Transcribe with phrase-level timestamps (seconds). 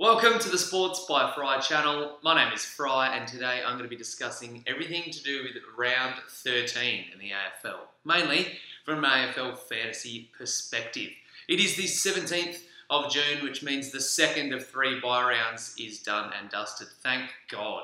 [0.00, 2.16] Welcome to the Sports by Fry channel.
[2.22, 5.62] My name is Fry, and today I'm going to be discussing everything to do with
[5.76, 8.46] round 13 in the AFL, mainly
[8.86, 11.10] from an AFL fantasy perspective.
[11.48, 15.98] It is the 17th of June, which means the second of three bye rounds is
[15.98, 16.88] done and dusted.
[17.02, 17.82] Thank God.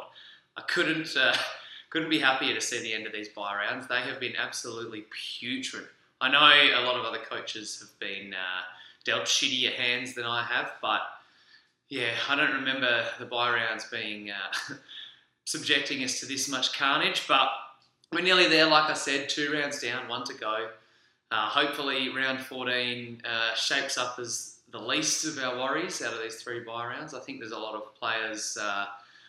[0.57, 1.37] I couldn't uh,
[1.91, 3.89] couldn't be happier to see the end of these bye rounds.
[3.89, 5.05] They have been absolutely
[5.39, 5.89] putrid.
[6.23, 8.63] I know a lot of other coaches have been uh,
[9.05, 11.03] dealt shittier hands than I have, but
[11.89, 14.75] yeah, I don't remember the bye rounds being uh,
[15.45, 17.49] subjecting us to this much carnage, but
[18.13, 18.67] we're nearly there.
[18.67, 20.69] Like I said, two rounds down, one to go.
[21.31, 26.23] Uh, hopefully, round 14 uh, shapes up as the least of our worries out of
[26.23, 27.15] these three bye rounds.
[27.15, 28.87] I think there's a lot of players uh,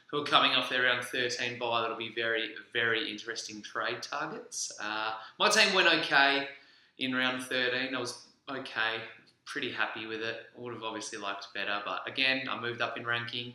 [0.08, 4.72] who are coming off their round 13 bye that'll be very, very interesting trade targets.
[4.82, 6.48] Uh, my team went okay
[6.98, 7.96] in round 13.
[7.96, 9.02] I was okay
[9.48, 10.36] pretty happy with it.
[10.56, 13.54] I would have obviously liked better, but again, I moved up in ranking.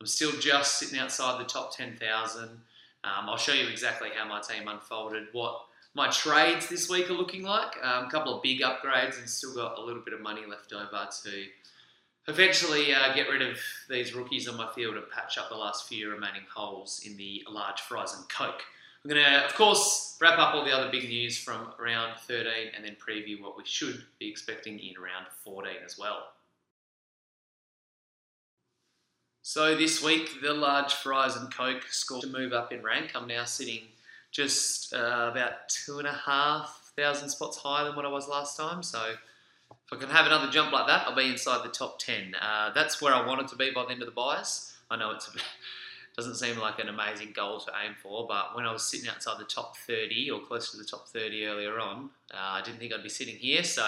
[0.00, 2.42] I'm still just sitting outside the top 10,000.
[2.42, 2.58] Um,
[3.04, 5.60] I'll show you exactly how my team unfolded, what
[5.94, 7.76] my trades this week are looking like.
[7.82, 10.72] Um, a couple of big upgrades and still got a little bit of money left
[10.72, 11.44] over to
[12.28, 15.88] eventually uh, get rid of these rookies on my field and patch up the last
[15.88, 18.62] few remaining holes in the large fries and coke.
[19.06, 22.46] I'm going to, of course, wrap up all the other big news from round 13
[22.74, 26.24] and then preview what we should be expecting in round 14 as well.
[29.42, 33.12] So this week, the large fries and coke scored to move up in rank.
[33.14, 33.82] I'm now sitting
[34.32, 38.56] just uh, about two and a half thousand spots higher than what I was last
[38.56, 38.82] time.
[38.82, 42.34] So if I can have another jump like that, I'll be inside the top 10.
[42.42, 44.76] Uh, that's where I wanted to be by the end of the bias.
[44.90, 45.30] I know it's a
[46.16, 49.38] doesn't seem like an amazing goal to aim for, but when I was sitting outside
[49.38, 52.94] the top 30 or close to the top 30 earlier on, uh, I didn't think
[52.94, 53.62] I'd be sitting here.
[53.62, 53.86] So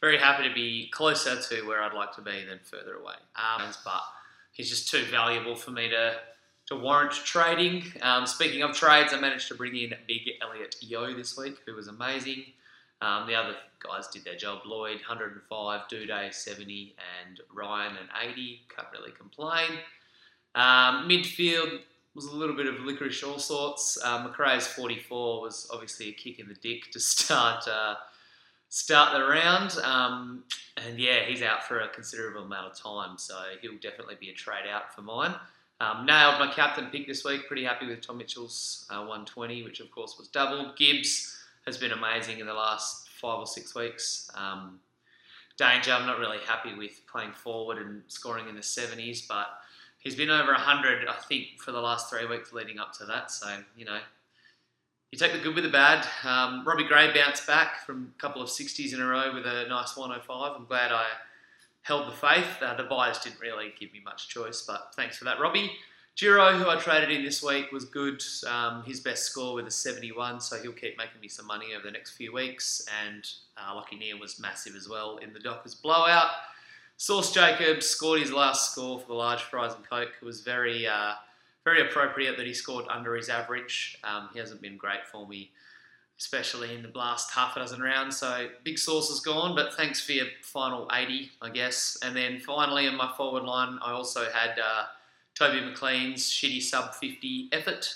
[0.00, 3.14] very happy to be closer to where I'd like to be than further away.
[3.36, 4.02] Um, but
[4.52, 6.14] he's just too valuable for me to
[6.66, 7.84] to warrant trading.
[8.00, 11.74] Um, speaking of trades, I managed to bring in Big Elliot Yeo this week, who
[11.74, 12.44] was amazing.
[13.02, 14.60] Um, the other guys did their job.
[14.64, 18.62] Lloyd, 105, Doedee, 70, and Ryan, an 80.
[18.74, 19.78] Can't really complain.
[20.54, 21.80] Um, midfield
[22.14, 23.98] was a little bit of licorice all sorts.
[24.02, 27.96] Uh, Macrae's 44 was obviously a kick in the dick to start uh,
[28.68, 29.76] start the round.
[29.82, 30.44] Um,
[30.76, 34.34] and yeah, he's out for a considerable amount of time, so he'll definitely be a
[34.34, 35.34] trade out for mine.
[35.80, 37.46] Um, nailed my captain pick this week.
[37.46, 40.76] Pretty happy with Tom Mitchell's uh, 120, which of course was doubled.
[40.76, 44.30] Gibbs has been amazing in the last five or six weeks.
[44.34, 44.80] Um,
[45.56, 49.46] Danger, I'm not really happy with playing forward and scoring in the 70s, but
[50.04, 53.30] he's been over 100, I think, for the last three weeks leading up to that.
[53.30, 53.98] So, you know,
[55.10, 56.06] you take the good with the bad.
[56.22, 59.66] Um, Robbie Gray bounced back from a couple of 60s in a row with a
[59.68, 60.52] nice 105.
[60.56, 61.06] I'm glad I
[61.82, 62.62] held the faith.
[62.62, 65.70] Uh, the buyers didn't really give me much choice, but thanks for that, Robbie.
[66.16, 68.22] Giro, who I traded in this week, was good.
[68.46, 71.84] Um, his best score with a 71, so he'll keep making me some money over
[71.84, 72.86] the next few weeks.
[73.04, 76.30] And uh, Lachie Neale was massive as well in the Dockers blowout.
[76.96, 80.12] Sauce Jacobs scored his last score for the large fries and coke.
[80.20, 81.14] It was very, uh,
[81.64, 83.98] very appropriate that he scored under his average.
[84.04, 85.50] Um, he hasn't been great for me,
[86.18, 88.16] especially in the last half a dozen rounds.
[88.16, 91.98] So big sauce is gone, but thanks for your final 80, I guess.
[92.02, 94.84] And then finally in my forward line, I also had uh,
[95.34, 97.92] Toby McLean's shitty sub 50 effort.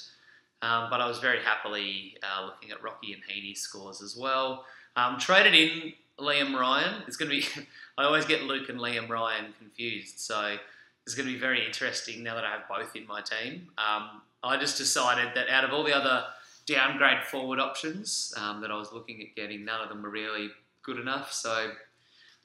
[0.61, 4.65] Um, but I was very happily uh, looking at Rocky and Heeney's scores as well.
[4.97, 7.05] Um, traded in Liam Ryan.
[7.07, 7.67] It's going to be.
[7.99, 10.57] I always get Luke and Liam Ryan confused, so
[11.05, 13.69] it's going to be very interesting now that I have both in my team.
[13.77, 16.25] Um, I just decided that out of all the other
[16.65, 20.51] downgrade forward options um, that I was looking at getting, none of them were really
[20.85, 21.33] good enough.
[21.33, 21.73] So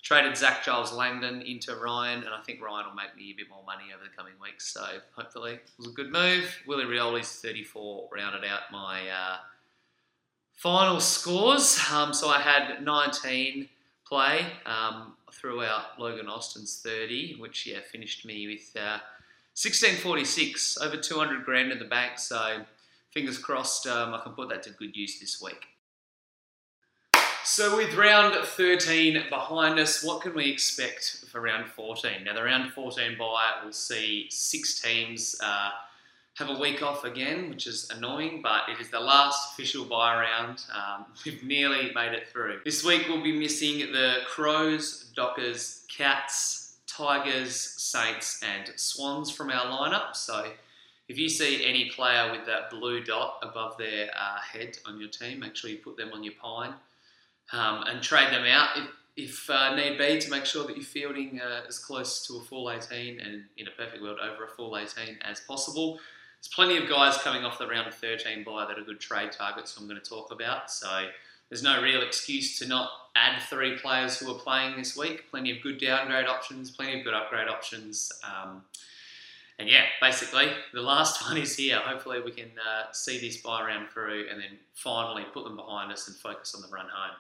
[0.02, 3.48] traded Zach Giles Langdon into Ryan, and I think Ryan will make me a bit
[3.48, 4.74] more money over the coming weeks.
[4.74, 4.84] So
[5.16, 6.58] hopefully it was a good move.
[6.66, 9.38] Willie Rioli's 34 rounded out my uh,
[10.54, 11.80] final scores.
[11.92, 13.70] Um, so I had 19
[14.08, 14.48] play.
[14.66, 19.00] Um, threw out Logan Austin's 30, which yeah finished me with uh,
[19.56, 22.18] 1646, over 200 grand in the bank.
[22.18, 22.66] So
[23.12, 25.68] fingers crossed, um, I can put that to good use this week.
[27.46, 32.24] So with round 13 behind us, what can we expect for round 14?
[32.24, 35.36] Now the round 14 bye will see six teams.
[35.44, 35.72] Uh,
[36.38, 40.20] have a week off again, which is annoying, but it is the last official bye
[40.20, 40.64] round.
[40.74, 42.62] Um, we've nearly made it through.
[42.66, 49.66] This week we'll be missing the Crows, Dockers, Cats, Tigers, Saints, and Swans from our
[49.66, 50.16] lineup.
[50.16, 50.52] So
[51.08, 55.10] if you see any player with that blue dot above their uh, head on your
[55.10, 56.74] team, make sure you put them on your pine
[57.52, 58.70] um, and trade them out.
[58.78, 62.38] If, if uh, need be, to make sure that you're fielding uh, as close to
[62.38, 66.00] a full 18 and in a perfect world over a full 18 as possible.
[66.44, 69.32] There's plenty of guys coming off the round of 13 bye that are good trade
[69.32, 70.70] targets I'm going to talk about.
[70.70, 71.08] So
[71.48, 75.32] there's no real excuse to not add three players who are playing this week.
[75.32, 78.12] Plenty of good downgrade options, plenty of good upgrade options.
[78.26, 78.62] Um,
[79.58, 81.78] and yeah, basically, the last one is here.
[81.78, 85.94] Hopefully, we can uh, see this bye round through and then finally put them behind
[85.94, 87.16] us and focus on the run home.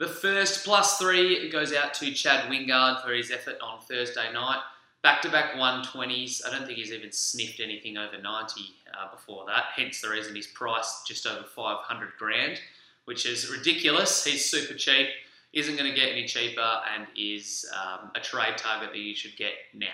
[0.00, 4.62] The first plus three goes out to Chad Wingard for his effort on Thursday night.
[5.02, 6.46] Back to back 120s.
[6.46, 8.60] I don't think he's even sniffed anything over 90
[8.92, 12.60] uh, before that, hence the reason he's priced just over 500 grand,
[13.04, 14.24] which is ridiculous.
[14.24, 15.08] He's super cheap,
[15.52, 19.36] isn't going to get any cheaper, and is um, a trade target that you should
[19.36, 19.86] get now.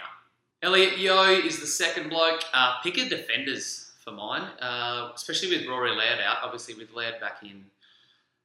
[0.63, 2.43] Elliot Yeo is the second bloke.
[2.55, 6.39] Uh, a defenders for mine, uh, especially with Rory Laird out.
[6.43, 7.67] Obviously, with Laird back in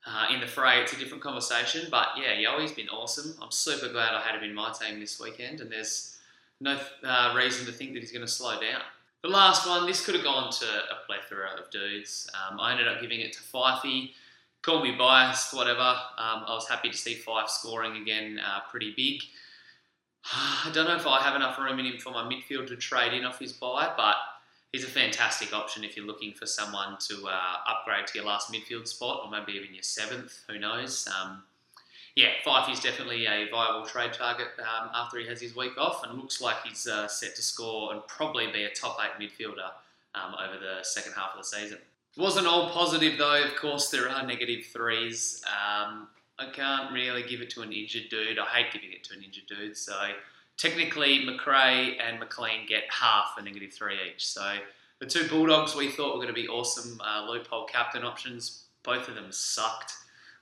[0.06, 1.88] uh, in the fray, it's a different conversation.
[1.90, 3.36] But yeah, Yoey's been awesome.
[3.42, 6.19] I'm super glad I had him in my team this weekend, and there's
[6.62, 8.82] no uh, reason to think that he's going to slow down.
[9.22, 12.30] The last one, this could have gone to a plethora of dudes.
[12.34, 14.12] Um, I ended up giving it to Fifey.
[14.62, 15.82] Call me biased, whatever.
[15.82, 19.22] Um, I was happy to see Fyfe scoring again uh, pretty big.
[20.34, 23.14] I don't know if I have enough room in him for my midfield to trade
[23.14, 24.16] in off his bye, but
[24.72, 28.52] he's a fantastic option if you're looking for someone to uh, upgrade to your last
[28.52, 30.44] midfield spot or maybe even your seventh.
[30.50, 31.08] Who knows?
[31.22, 31.44] Um,
[32.20, 36.04] yeah, Fyfe is definitely a viable trade target um, after he has his week off,
[36.04, 39.70] and looks like he's uh, set to score and probably be a top eight midfielder
[40.16, 41.78] um, over the second half of the season.
[42.18, 43.42] It wasn't all positive though.
[43.42, 45.42] Of course, there are negative threes.
[45.48, 48.38] Um, I can't really give it to an injured dude.
[48.38, 49.78] I hate giving it to an injured dude.
[49.78, 49.98] So
[50.58, 54.28] technically, Macrae and McLean get half a negative three each.
[54.28, 54.56] So
[55.00, 58.64] the two Bulldogs we thought were going to be awesome uh, loophole captain options.
[58.84, 59.94] Both of them sucked.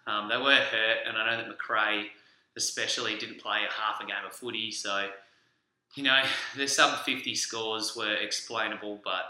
[0.07, 2.07] Um, they were hurt, and I know that Macrae
[2.55, 4.71] especially didn't play a half a game of footy.
[4.71, 5.09] So
[5.95, 6.21] you know,
[6.55, 9.23] their sub 50 scores were explainable, but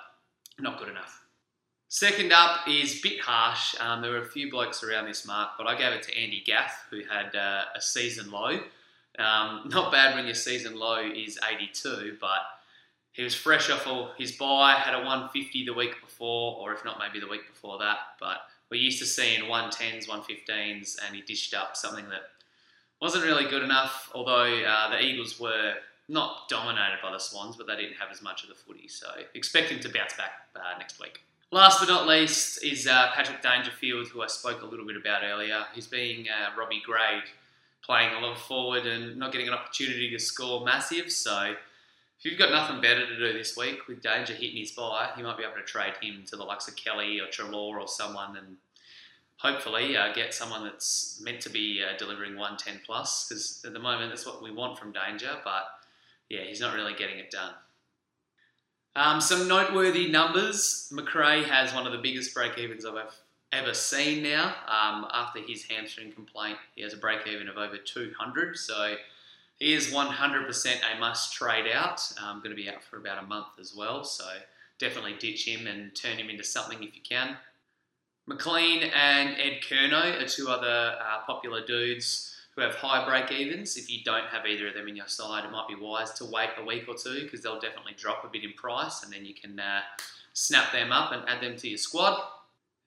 [0.60, 1.24] not good enough.
[1.90, 3.76] Second up is bit harsh.
[3.80, 6.44] Um, there were a few blokes around this mark, but I gave it to Andy
[6.46, 8.60] Gaff, who had uh, a season low.
[9.18, 12.42] Um, not bad when your season low is 82, but
[13.14, 16.84] he was fresh off all his bye, had a 150 the week before, or if
[16.84, 17.98] not, maybe the week before that.
[18.20, 18.40] But
[18.70, 22.30] we're used to seeing 110s, 115s, and he dished up something that
[23.02, 24.12] wasn't really good enough.
[24.14, 25.76] Although uh, the Eagles were
[26.10, 28.88] not dominated by the Swans, but they didn't have as much of the footy.
[28.88, 31.22] So expect him to bounce back uh, next week.
[31.52, 35.24] Last but not least is uh, Patrick Dangerfield, who I spoke a little bit about
[35.24, 35.64] earlier.
[35.74, 37.24] He's being uh, Robbie Grade,
[37.82, 41.10] playing a lot forward and not getting an opportunity to score massive.
[41.10, 41.56] So
[42.20, 45.24] if you've got nothing better to do this week with Danger hitting his bye, you
[45.24, 48.36] might be able to trade him to the likes of Kelly or Treloar or someone
[48.38, 48.58] and
[49.38, 53.80] hopefully uh, get someone that's meant to be uh, delivering 110 plus because at the
[53.80, 55.68] moment that's what we want from Danger, but
[56.30, 57.54] yeah, he's not really getting it done.
[58.96, 60.90] Um, some noteworthy numbers.
[60.92, 63.14] Macrae has one of the biggest break evens I've
[63.52, 64.56] ever seen now.
[64.68, 68.58] Um, after his hamstring complaint, he has a break even of over 200.
[68.58, 68.96] So
[69.58, 72.02] he is 100% a must trade out.
[72.22, 74.04] I'm um, going to be out for about a month as well.
[74.04, 74.26] So
[74.80, 77.38] definitely ditch him and turn him into something if you can.
[78.28, 83.78] McLean and Ed Curnow are two other uh, popular dudes who have high break evens.
[83.78, 86.26] If you don't have either of them in your side, it might be wise to
[86.26, 89.26] wait a week or two because they'll definitely drop a bit in price and then
[89.26, 89.82] you can uh,
[90.34, 92.22] snap them up and add them to your squad.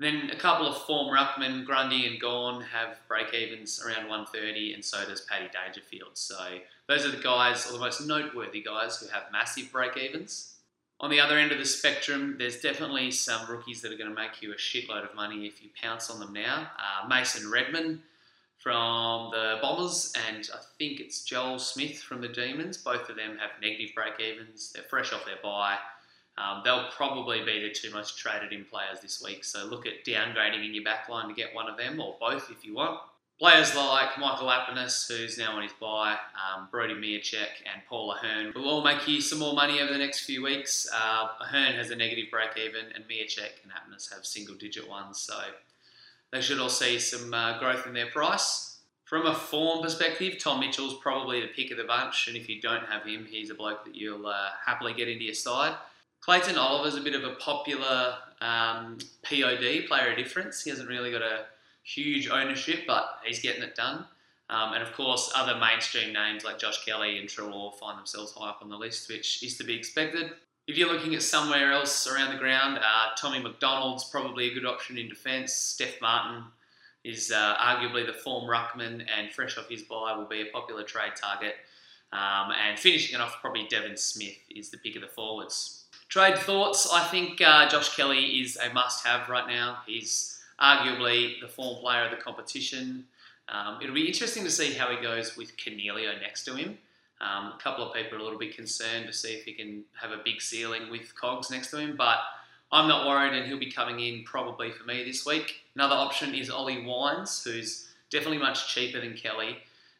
[0.00, 4.83] Then a couple of form ruckmen, Grundy and Gawn, have break evens around 130, and
[4.83, 6.12] so does Paddy Dangerfield.
[6.14, 6.38] So
[6.88, 10.54] those are the guys, or the most noteworthy guys, who have massive break evens.
[11.00, 14.16] On the other end of the spectrum, there's definitely some rookies that are going to
[14.16, 16.71] make you a shitload of money if you pounce on them now.
[16.78, 18.02] Uh, Mason Redman
[18.57, 22.78] from the Bombers, and I think it's Joel Smith from the Demons.
[22.78, 24.73] Both of them have negative break evens.
[24.73, 25.76] They're fresh off their bye.
[26.41, 29.45] Um, they'll probably be the two most traded in players this week.
[29.45, 32.65] So look at downgrading in your backline to get one of them or both if
[32.65, 33.01] you want.
[33.39, 38.53] Players like Michael Apeness, who's now on his bye, um, Brody Mihocek, and Paul Ahern
[38.55, 40.87] will all make you some more money over the next few weeks.
[40.95, 45.19] Uh, Ahern has a negative break even, and Mihocek and Apeness have single digit ones.
[45.19, 45.39] So
[46.33, 48.79] they should all see some uh, growth in their price.
[49.05, 52.61] From a form perspective, Tom Mitchell's probably the pick of the bunch, and if you
[52.61, 55.75] don't have him, he's a bloke that you'll uh, happily get into your side.
[56.31, 60.63] Clayton Oliver's a bit of a popular um, POD, player of difference.
[60.63, 61.47] He hasn't really got a
[61.83, 64.05] huge ownership, but he's getting it done.
[64.49, 68.51] Um, and of course, other mainstream names like Josh Kelly and Treloar find themselves high
[68.51, 70.31] up on the list, which is to be expected.
[70.69, 74.67] If you're looking at somewhere else around the ground, uh, Tommy McDonald's probably a good
[74.67, 75.53] option in defence.
[75.53, 76.45] Steph Martin
[77.03, 80.85] is uh, arguably the form ruckman and fresh off his bye will be a popular
[80.85, 81.57] trade target.
[82.13, 85.80] Um, and finishing it off, probably Devon Smith is the pick of the forwards.
[86.11, 86.88] Trade thoughts.
[86.93, 89.79] I think uh, Josh Kelly is a must-have right now.
[89.87, 93.05] He's arguably the form player of the competition.
[93.49, 96.79] Um, it'll be interesting to see how he goes with Coniglio next to him.
[97.21, 99.85] Um, a couple of people are a little bit concerned to see if he can
[100.00, 102.19] have a big ceiling with Cogs next to him, but
[102.73, 105.61] I'm not worried, and he'll be coming in probably for me this week.
[105.76, 109.59] Another option is Ollie Wines, who's definitely much cheaper than Kelly,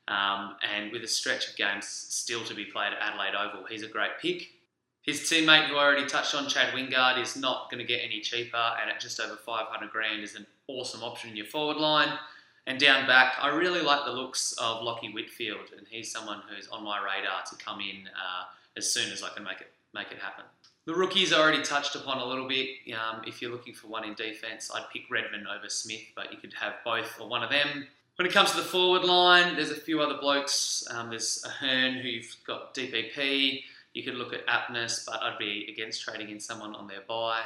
[0.09, 3.85] um, and with a stretch of games still to be played at Adelaide Oval, he's
[3.85, 4.49] a great pick.
[5.03, 8.21] His teammate, who I already touched on, Chad Wingard, is not going to get any
[8.21, 12.19] cheaper, and at just over 500 grand is an awesome option in your forward line.
[12.67, 16.69] And down back, I really like the looks of Lachie Whitfield, and he's someone who's
[16.69, 18.45] on my radar to come in uh,
[18.77, 20.45] as soon as I can make it make it happen.
[20.87, 22.69] The rookies I already touched upon a little bit.
[22.95, 26.39] Um, if you're looking for one in defence, I'd pick Redman over Smith, but you
[26.39, 27.87] could have both or one of them.
[28.17, 30.87] When it comes to the forward line, there's a few other blokes.
[30.91, 33.63] Um, there's Ahern who you've got DPP.
[33.93, 37.43] You could look at Apeness, but I'd be against trading in someone on their bye.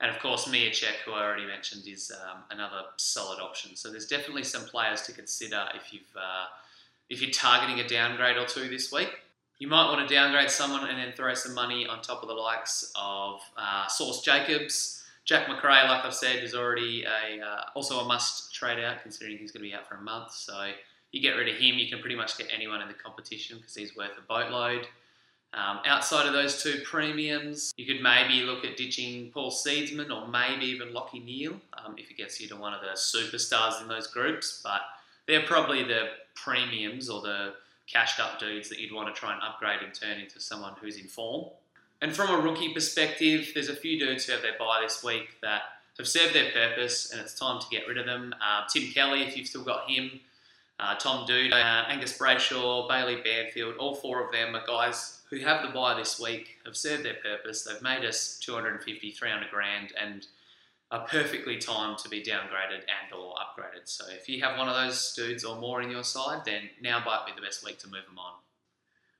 [0.00, 3.76] And of course, Mihocek, who I already mentioned, is um, another solid option.
[3.76, 6.46] So there's definitely some players to consider if you've uh,
[7.08, 9.10] if you're targeting a downgrade or two this week.
[9.58, 12.34] You might want to downgrade someone and then throw some money on top of the
[12.34, 15.02] likes of uh, Sauce Jacobs.
[15.24, 19.38] Jack Macrae, like I've said, is already a uh, also a must trade out, considering
[19.38, 20.32] he's going to be out for a month.
[20.32, 20.72] So
[21.10, 23.74] you get rid of him, you can pretty much get anyone in the competition because
[23.74, 24.86] he's worth a boatload.
[25.54, 30.28] Um, outside of those two premiums, you could maybe look at ditching Paul Seedsman or
[30.28, 33.88] maybe even Lachie Neale um, if it gets you to one of the superstars in
[33.88, 34.60] those groups.
[34.62, 34.82] But
[35.26, 37.54] they're probably the premiums or the
[37.86, 40.98] cashed up dudes that you'd want to try and upgrade and turn into someone who's
[40.98, 41.46] in form.
[42.02, 45.38] And from a rookie perspective, there's a few dudes who have their bye this week
[45.40, 45.62] that
[45.96, 48.34] have served their purpose and it's time to get rid of them.
[48.34, 50.20] Uh, Tim Kelly, if you've still got him,
[50.78, 55.40] uh, Tom Doedee, uh, Angus Brayshaw, Bailey Banfield, all four of them are guys who
[55.40, 57.62] have the bye this week, have served their purpose.
[57.62, 60.26] They've made us 250, 300 grand and
[60.90, 63.86] are perfectly timed to be downgraded and or upgraded.
[63.86, 67.02] So if you have one of those dudes or more in your side, then now
[67.04, 68.34] might be the best week to move them on.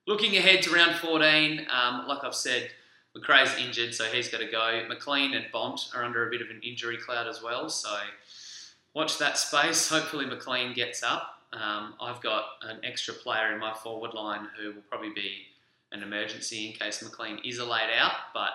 [0.07, 2.71] Looking ahead to round 14, um, like I've said,
[3.17, 4.85] Macrae's injured, so he's got to go.
[4.89, 7.99] McLean and Bont are under a bit of an injury cloud as well, so
[8.95, 9.89] watch that space.
[9.89, 11.33] Hopefully McLean gets up.
[11.53, 15.47] Um, I've got an extra player in my forward line who will probably be
[15.97, 18.51] an emergency in case McLean is a laid out, but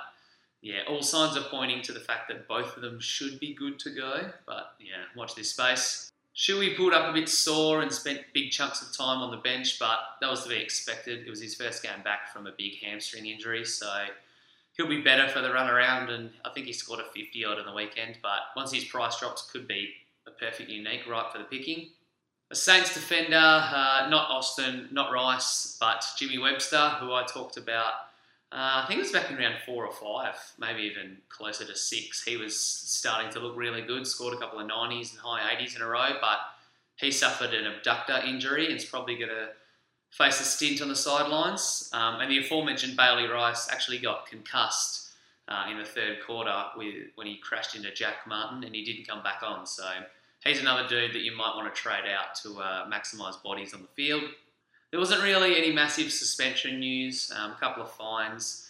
[0.61, 3.79] yeah, all signs are pointing to the fact that both of them should be good
[3.79, 4.29] to go.
[4.45, 6.11] But yeah, watch this space.
[6.35, 9.79] Shuey pulled up a bit sore and spent big chunks of time on the bench,
[9.79, 11.27] but that was to be expected.
[11.27, 14.05] It was his first game back from a big hamstring injury, so
[14.77, 16.09] he'll be better for the run around.
[16.09, 19.19] And I think he scored a 50 odd on the weekend, but once his price
[19.19, 19.89] drops, could be
[20.27, 21.89] a perfect unique right for the picking.
[22.51, 27.93] A Saints defender, uh, not Austin, not Rice, but Jimmy Webster, who I talked about.
[28.51, 31.73] Uh, I think it was back in round four or five, maybe even closer to
[31.77, 32.21] six.
[32.25, 35.77] He was starting to look really good, scored a couple of 90s and high 80s
[35.77, 36.39] in a row, but
[36.97, 39.51] he suffered an abductor injury and is probably going to
[40.09, 41.89] face a stint on the sidelines.
[41.93, 45.11] Um, and the aforementioned Bailey Rice actually got concussed
[45.47, 49.07] uh, in the third quarter with, when he crashed into Jack Martin and he didn't
[49.07, 49.65] come back on.
[49.65, 49.89] So
[50.43, 53.81] he's another dude that you might want to trade out to uh, maximise bodies on
[53.81, 54.23] the field.
[54.91, 58.69] There wasn't really any massive suspension news, um, a couple of fines,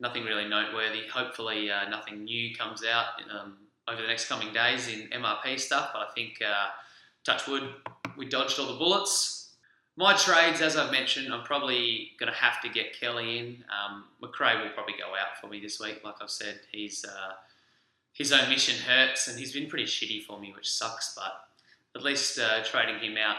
[0.00, 1.06] nothing really noteworthy.
[1.08, 3.56] Hopefully, uh, nothing new comes out um,
[3.88, 6.66] over the next coming days in MRP stuff, but I think, uh,
[7.24, 7.70] touch wood,
[8.16, 9.54] we dodged all the bullets.
[9.96, 13.64] My trades, as I've mentioned, I'm probably going to have to get Kelly in.
[13.70, 16.00] Um, Macrae will probably go out for me this week.
[16.02, 17.32] Like I've said, he's uh,
[18.12, 21.14] his own mission hurts, and he's been pretty shitty for me, which sucks.
[21.14, 21.46] But
[21.96, 23.36] at least uh, trading him out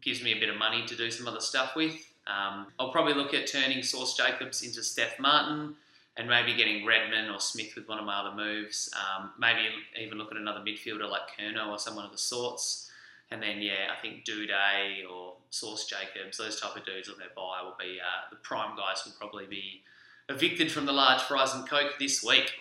[0.00, 1.94] gives me a bit of money to do some other stuff with.
[2.26, 5.76] Um, I'll probably look at turning Sauce Jacobs into Steph Martin
[6.16, 8.90] and maybe getting Redman or Smith with one of my other moves.
[8.96, 9.60] Um, maybe
[10.00, 12.90] even look at another midfielder like Curnow or someone of the sorts.
[13.30, 17.28] And then, yeah, I think Doedee or Sauce Jacobs, those type of dudes on their
[17.34, 19.82] bye will be uh, the prime guys will probably be
[20.28, 22.52] evicted from the large fries and coke this week.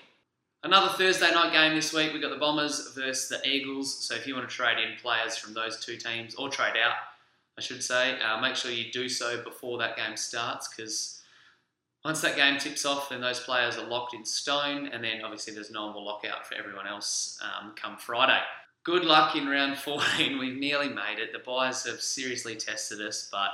[0.65, 2.11] Another Thursday night game this week.
[2.11, 4.03] We've got the Bombers versus the Eagles.
[4.03, 6.95] So if you want to trade in players from those two teams, or trade out,
[7.55, 11.21] I should say, uh, make sure you do so before that game starts because
[12.03, 15.53] once that game tips off, then those players are locked in stone, and then obviously
[15.53, 18.41] there's normal lockout for everyone else um, come Friday.
[18.83, 20.39] Good luck in round 14.
[20.39, 21.31] We've nearly made it.
[21.31, 23.51] The buyers have seriously tested us, but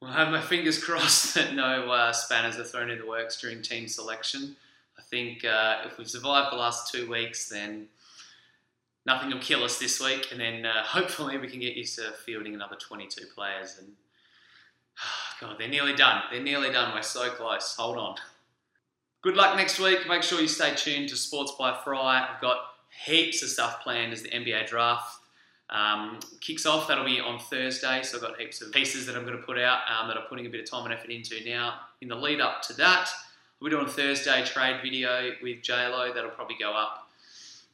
[0.00, 3.60] we'll have my fingers crossed that no uh, spanners are thrown in the works during
[3.60, 4.56] team selection.
[5.10, 7.86] Think uh, if we've survived the last two weeks, then
[9.04, 12.12] nothing will kill us this week, and then uh, hopefully we can get used to
[12.24, 13.76] fielding another 22 players.
[13.78, 13.92] And
[15.40, 16.22] God, they're nearly done.
[16.30, 16.94] They're nearly done.
[16.94, 17.74] We're so close.
[17.78, 18.16] Hold on.
[19.22, 20.06] Good luck next week.
[20.08, 22.28] Make sure you stay tuned to Sports by Fry.
[22.28, 22.58] I've got
[23.04, 25.18] heaps of stuff planned as the NBA draft
[25.70, 26.88] um, kicks off.
[26.88, 28.02] That'll be on Thursday.
[28.02, 30.24] So I've got heaps of pieces that I'm going to put out um, that I'm
[30.28, 31.80] putting a bit of time and effort into now.
[32.00, 33.10] In the lead up to that,
[33.60, 36.14] we're doing a Thursday trade video with JLo.
[36.14, 37.08] That'll probably go up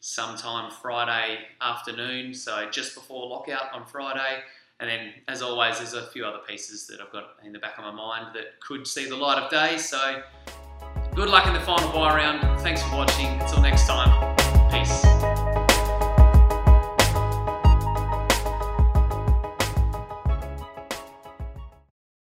[0.01, 2.35] sometime Friday afternoon.
[2.35, 4.43] So just before lockout on Friday.
[4.81, 7.79] And then, as always, there's a few other pieces that I've got in the back
[7.79, 9.79] of my mind that could see the light of day.
[9.79, 10.23] So,
[11.15, 12.61] good luck in the final bye round.
[12.63, 13.27] Thanks for watching.
[13.41, 14.32] Until next time.